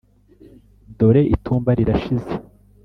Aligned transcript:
Dore 0.97 1.21
itumba 1.35 1.69
rirashize, 1.79 2.33